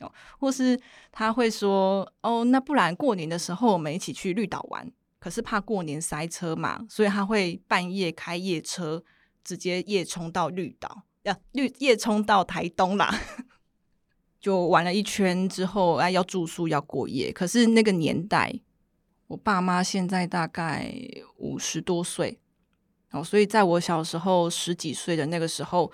[0.00, 0.78] 哦，或是
[1.12, 9.02] 他会说：“哦，那不然过年的时候我们一起去绿岛玩。”可是怕过年塞车嘛，所以他会半夜开夜车，
[9.42, 13.10] 直接夜冲到绿岛，呀、啊、绿夜冲到台东啦。
[14.38, 17.32] 就玩了一圈之后，哎，要住宿要过夜。
[17.32, 18.52] 可是那个年代，
[19.28, 20.94] 我爸妈现在大概
[21.38, 22.38] 五十多岁，
[23.12, 25.90] 哦，所以在我小时候十几岁的那个时候。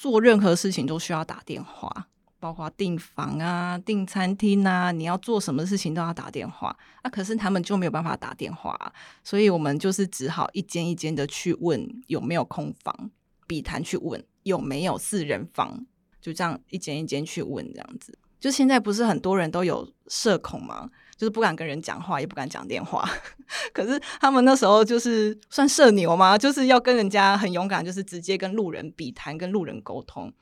[0.00, 2.06] 做任何事情都需要打电话，
[2.38, 6.76] 包括订房啊、订餐厅啊，你要做什么事情都要打电话。
[7.02, 8.92] 啊，可是他们就没有办法打电话，
[9.24, 13.10] 所以我们就是只好一间一间的去问有没有空房，
[13.48, 15.84] 笔谈去问有没有四人房，
[16.20, 18.16] 就这样一间一间去问，这样子。
[18.38, 20.88] 就现在不是很多人都有社恐吗？
[21.18, 23.04] 就是不敢跟人讲话，也不敢讲电话。
[23.74, 26.38] 可是他们那时候就是算社牛吗？
[26.38, 30.32] 就是要跟人家很勇敢，就是直接跟路人比谈，跟路人沟通。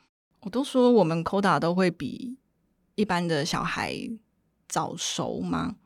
[0.42, 2.36] 我都说我们 Coda 都会比
[2.94, 3.96] 一般的小孩
[4.68, 5.76] 早熟吗？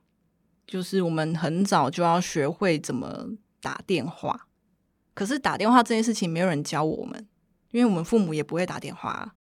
[0.66, 3.28] 就是我们很早就要学会怎么
[3.62, 4.48] 打电话。
[5.14, 7.28] 可是打电话这件事情没有人教我们，
[7.70, 9.36] 因为我们父母也不会打电话，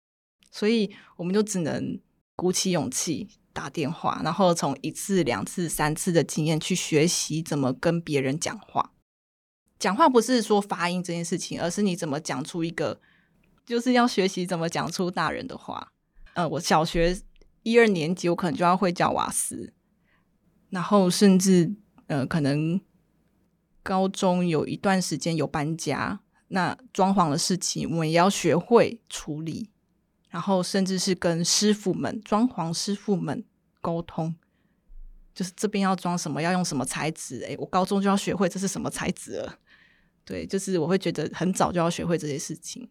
[0.51, 1.97] 所以我们就只能
[2.36, 3.30] 鼓起勇气。
[3.58, 8.91] 打电话，然后从一次、两次、三次的经验去学习怎么跟别人讲话。
[9.80, 13.01] 讲话不是说发音这件事情，而是你怎么讲出一个，
[13.66, 15.91] 就是要学习怎么讲出大人的话。
[16.36, 17.20] 呃，我小学
[17.64, 19.74] 一二年级，我可能就要会叫瓦斯，
[20.70, 21.74] 然后甚至
[22.05, 22.80] 呃，可能
[23.82, 29.72] 高中有一段时间有搬家，那装潢的事情我们也要学会处理。
[30.38, 33.43] 然后，甚至是跟师傅们、装潢师傅们
[33.81, 34.35] 沟通，
[35.33, 37.39] 就是这边要装什么，要用什么材质。
[37.39, 39.57] 诶，我高中就要学会这是什么材质了。
[40.23, 42.88] 对，就是我会觉得很早就要学会这些事情。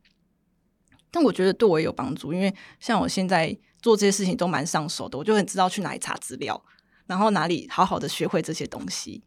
[1.13, 6.61] 但我觉得对我也有帮助，因为像我现在做这些事情都蛮上手的，我就很知道去哪里查资料，
[7.07, 9.23] 然后哪里好好的学会这些东西。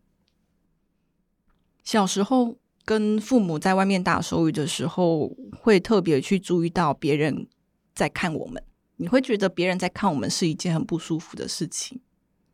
[1.85, 7.47] 小时候跟父母在外面打手语的时候，会特别去注意到别人
[7.93, 8.63] 在看我们，
[8.97, 11.99] 你会觉得别人在看我们是一件很不舒服的事情。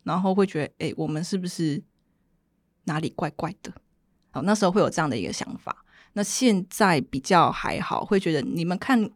[0.03, 1.83] 然后会觉得，哎，我们是不是
[2.83, 3.73] 哪里怪怪的？
[4.29, 5.83] 好，那时候会有这样的一个想法。
[6.13, 9.09] 那现在比较还好，会觉得你们看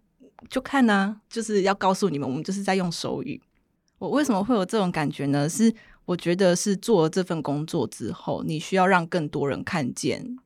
[0.50, 3.40] 就看呐、就是要告诉你们，我们就是在用手语。
[4.00, 5.48] 我为什么会有这种感觉呢？
[5.48, 5.72] 是
[6.06, 10.40] 我觉得是做了这份工作之后，你需要让更多人看见，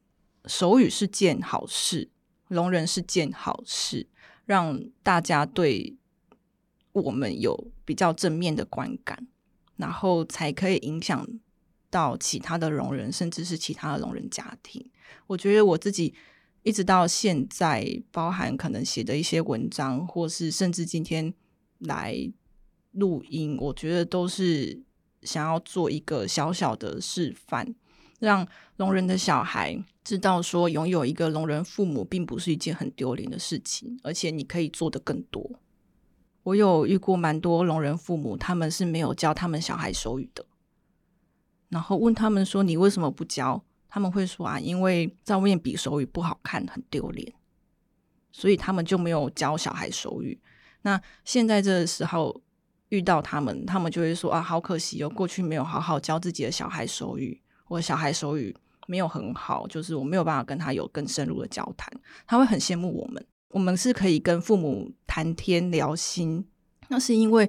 [0.45, 2.09] 手语是件好事，
[2.49, 4.07] 聋人是件好事，
[4.45, 5.95] 让大家对
[6.91, 9.27] 我们有比较正面的观感。
[9.75, 11.27] 然后才可以影响
[11.89, 14.87] 到其他的聋人，甚至是其他的聋人家庭。
[15.25, 16.13] 我觉得我自己
[16.61, 21.33] 一直到现在，包含可能写的一些文章，或是甚至今天
[21.79, 22.15] 来
[22.91, 24.83] 录音，我觉得都是
[25.23, 27.73] 想要做一个小小的示范，
[28.19, 35.59] 让聋人的小孩知道说，拥有一个聋人父母并不是一件很丢脸的事情，而且你可以做得更多。
[36.43, 40.45] 我有遇过蛮多聋人父母，他们是没有教他们小孩手语的。
[41.69, 47.33] 然后问他们说：“你为什么不教？”他们会说：“啊，因为在外面比手语不好看，很丢脸，
[48.31, 50.39] 所以他们就没有教小孩手语。”
[50.83, 52.41] 那现在这个时候
[52.89, 58.53] 遇到他们，他们就会说：“啊，好可惜哦，过去没有好好教自己的小孩手语，我小孩手语
[58.87, 61.91] 没有很好，就是我没有办法跟他有更深入的交谈。”
[62.27, 63.25] 他会很羡慕我们。
[63.49, 66.43] 我们是可以跟父母谈天聊心，
[66.87, 67.47] 那是因为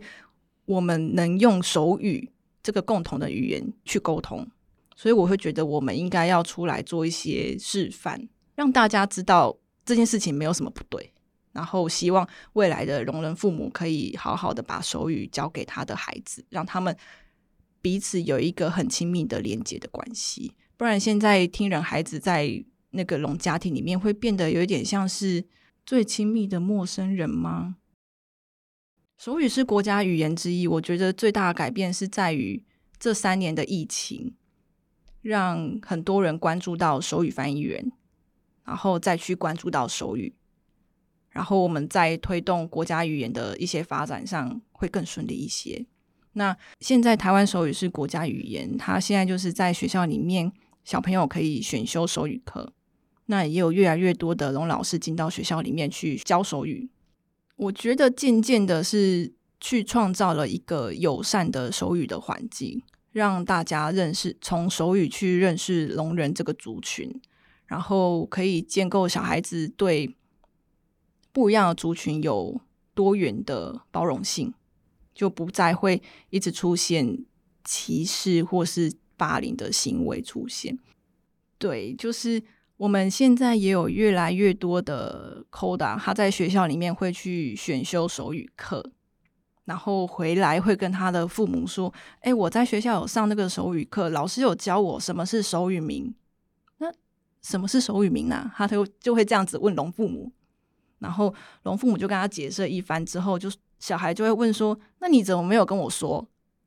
[0.66, 2.30] 我们能用手语
[2.62, 4.46] 这个共同的语言去沟通，
[4.94, 9.56] 所以我会觉得我们应该要出来做一些示范，让大家知道
[9.86, 11.10] 这件事情没有什么不对。
[11.52, 16.94] 然后希望未来的聋人父母可以好好的把手语教给他的孩子，让他们
[17.80, 20.52] 彼此有一个很亲密的连接的关系。
[20.76, 25.44] 不然现在听人孩子在那个聋家庭里面会变得有一点像是。
[25.86, 27.76] 最亲密的陌生人吗？
[29.18, 30.66] 手语是国家语言之一。
[30.66, 32.64] 我觉得最大的改变是在于
[32.98, 34.34] 这三年的疫情，
[35.20, 37.92] 让很多人关注到手语翻译员，
[38.64, 40.34] 然后再去关注到手语，
[41.28, 45.84] 然后我们在推动国家语言的一些发展上会更顺利一些。
[46.32, 50.50] 那现在台湾手语是国家语言，它现在就是在学校里面，
[50.84, 52.72] 小朋友可以选修手语课。
[53.26, 56.90] 那也有越来越多的聋老师进到学校里面去教手语。
[57.56, 62.82] 我觉得渐渐的是去创造了一个友善的手语的环境，
[63.12, 67.18] 让大家认识，从手语去认识聋人这个族群，
[67.64, 70.14] 然后可以建构小孩子对
[71.32, 72.60] 不一样的族群有
[72.92, 74.52] 多元的包容性，
[75.14, 77.24] 就不再会一直出现
[77.64, 80.78] 歧视或是霸凌的行为出现。
[81.58, 82.42] 对，就是。
[82.76, 88.84] 我们现在也有越来越多的 Coda，他在学校里面会去选修手语课，
[89.64, 96.12] 然后回来会跟他的父母说：“哎，我在学校有上那个手语课，老师有教我什么是手语名。
[96.78, 96.92] 那
[97.42, 100.32] 什么是手语名呢？”他就就会这样子问龙父母，
[100.98, 103.48] 然后龙父母就跟他解释一番之后，就
[103.78, 106.26] 小孩就会问说：“那你怎么没有跟我说？”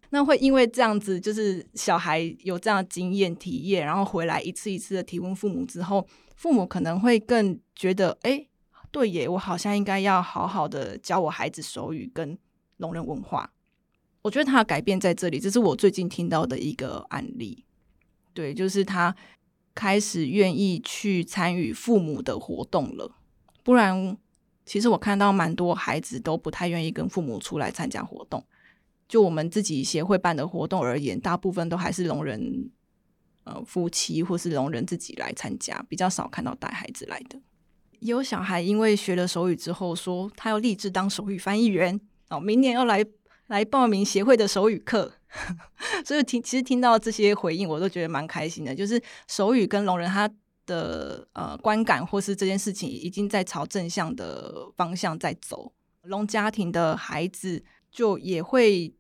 [0.09, 8.47] 那会因为这样子，就是小孩有这样的经验体验，然后回来一次一次的提问父母之后，父母可能会更觉得，哎，
[8.91, 12.37] 对耶，我好像应该要好好的教我孩子手语跟
[12.77, 13.51] 聋人文化。
[14.21, 17.63] 我觉得他的改变在这里，这是我最近听到的一个案例。
[18.33, 19.15] 对，就是他
[19.73, 23.11] 开始愿意去参与父母的活动了。
[23.63, 24.17] 不然，
[24.65, 28.43] 其实我看到蛮多孩子都不太愿意跟父母出来参加活动。
[29.07, 32.69] 就我们自己协会办的活动而言，大部分都还是聋人，
[33.43, 37.39] 呃，夫妻或是聋人自己来参加，比较少看到带孩子来的。
[37.99, 41.99] 也有小孩因为学了手语之后，说他要立志当手语翻译员，
[42.29, 43.03] 哦，明年要来
[43.47, 45.13] 来报名协会的手语课。
[46.05, 48.73] 所以听其实听到这些回应，我都觉得蛮开心的。
[48.73, 50.29] 就是手语跟聋人他
[50.65, 55.73] 的呃观感或是这件事情，已经在朝正向的方向在走。
[56.03, 58.93] 聋家庭的孩子就也会。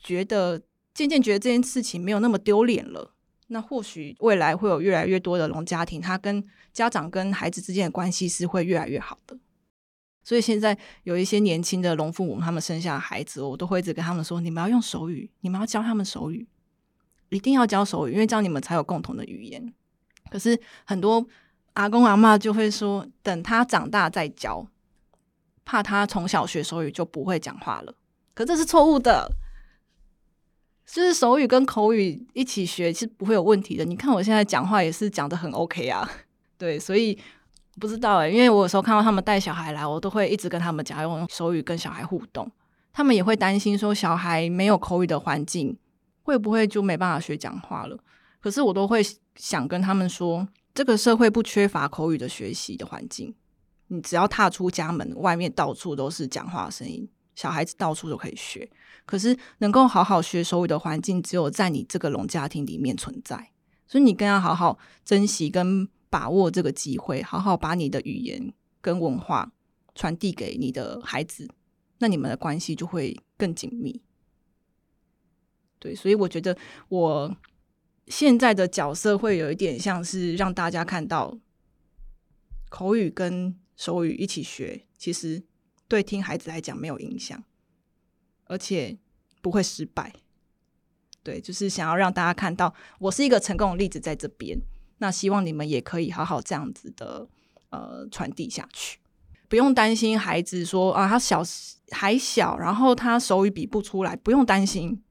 [0.00, 0.62] 觉得
[0.94, 3.12] 渐渐觉得这件事情没有那么丢脸了，
[3.48, 9.36] 那或许未来会有越来越多的聋家庭，他跟家长跟孩子之间的关系是会越来越好的。
[10.22, 16.46] 所以现在有一些年轻的聋父母，他们生下孩子，我都会一直跟他们说：你们要用手语，你们要教他们手语。
[17.30, 19.74] 一定要教手语，因为这样你们才有共同的语言。
[20.30, 21.26] 可是很多
[21.72, 24.64] 阿公阿嬷就会说，等他长大再教，
[25.64, 27.92] 怕他从小学手语就不会讲话了。
[28.38, 29.28] 可这是错误的，
[30.86, 33.84] 就是手语跟口语一起学是不会有问题的。
[33.84, 36.08] 你看我现在讲话也是讲得很 OK 啊，
[36.56, 37.18] 对，所以
[37.80, 42.48] 不知道欸，因为我有时候看到他们带小孩来，我都会一直跟他们讲用手语跟小孩互动。
[42.92, 45.76] 他们也会担心说，小孩没有口语的环境，
[46.22, 47.98] 会不会就没办法学讲话了？
[48.38, 53.34] 可是我都会想跟他们说，这个社会不缺乏口语的学习的环境。
[53.88, 57.08] 你只要踏出家门，外面到处都是讲话的声音，
[57.38, 58.68] 小孩子到处都可以学。
[59.06, 63.52] 可是能够好好学手语的环境，只有在你这个聋家庭里面存在。
[63.86, 69.52] 所以你更要好好珍惜跟把握这个机会，好好把你的语言跟文化
[69.94, 71.48] 传递给你的孩子。
[72.00, 74.00] 那你们的关系就会更紧密，
[75.80, 76.56] 对，所以我觉得
[76.88, 77.36] 我
[78.06, 81.36] 现在的角色会有一点像是让大家看到
[82.68, 85.42] 口语跟手语一起学，其实
[85.88, 87.42] 对听孩子来讲没有影响，
[88.44, 88.98] 而且
[89.40, 90.12] 不会失败。
[91.22, 94.58] 对，就是想要让大家看到我是一个成功的例子在这边，
[94.98, 97.26] 那希望你们也可以好好这样子的
[97.70, 98.98] 呃传递下去。
[99.48, 101.42] 不用担心孩子说啊，他小
[101.90, 105.02] 还小，然后他手语比不出来，不用担心，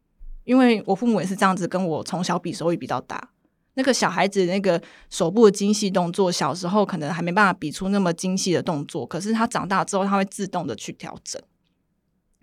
[0.43, 3.31] 因为我父母也是这样子跟我从小比手语比到大。
[3.77, 11.39] 那个小孩子那个手部的精细动作，小时候可能还没办法比出那么精细的动作，可是他长大之后，他会自动的去调整，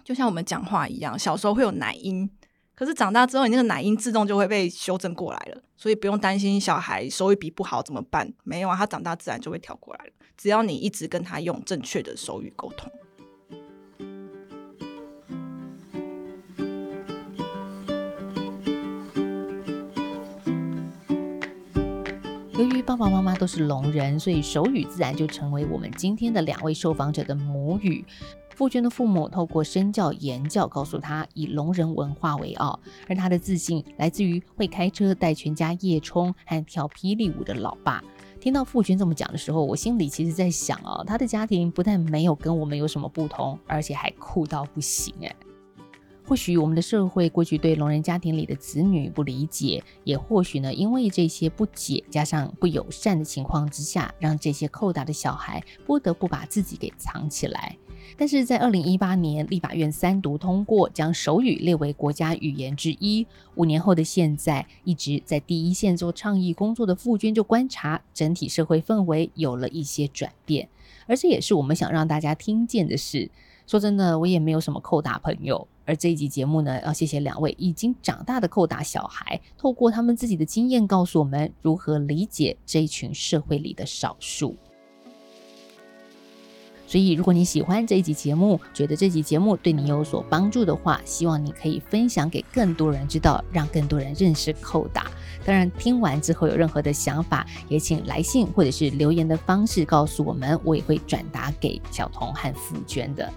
[0.05, 2.31] 就像我们讲话一样，小时候会有奶音。
[2.77, 8.33] 可是长大之后，你那个奶音自动就会被修正过来了，所以不用担心小孩手语比不好怎么办？
[8.45, 10.13] 没有啊，他长大自然就会调过来了。
[10.37, 12.91] 只要你一直跟他用正确的手语沟通。
[22.57, 28.05] 由于爸爸妈妈都是聋人，所以手语自然就成为我们今天的两位受访者的母语。
[28.55, 32.79] 傅娟的父母透过身教言教，告诉他以聋人文化为傲，
[33.09, 38.01] 而他的自信来自于会开车带全家夜冲和跳霹雳舞的老爸。
[38.41, 45.35] 听到傅娟这么讲的时候，我心里其实在想啊，他的家庭不但没有跟我们有什么不同，而且还酷到不行哎。
[46.27, 57.77] 或许我们的社会过去对聋人家庭里的子女不理解，也或许呢，因为这些不解加上不友善的情况之下，让这些扣打的小孩不得不把自己给藏起来。
[58.17, 63.27] 但是在二零一八年，立法院三读通过，将手语列为国家语言之一。
[63.55, 70.69] 五年后的现在，一直在第一线做倡议工作的傅娟就观察整体社会氛围有了一些转变，
[71.07, 73.31] 而这也是我们想让大家听见的事。
[73.67, 75.67] 说真的，我也没有什么扣打朋友。
[75.85, 84.57] 而这一集节目呢，要谢谢两位已经长大的扣打小孩，透过他们自己的经验，告诉我们如何理解这一群社会里的少数。
[86.87, 95.11] 所以，如果你喜欢这一集节目，觉得这集节目对你有所帮助的话，希望你可以分享给更多人知道，让更多人认识扣打。
[95.45, 103.33] 当然，听完之后有任何的想法，也请来信或者是留言的方式告诉我们，我也会转达给小童和傅娟的。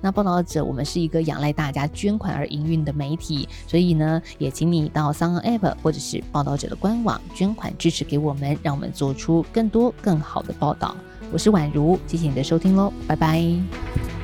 [0.00, 10.96] 那报道者，我们是一个仰赖大家捐款而营运的媒体，所以呢，也请你到 Sun App 或者是报道者的官网捐款支持给我们，让我们做出更多更好的报道。
[11.32, 14.19] 我是宛如，谢谢你的收听喽，拜拜。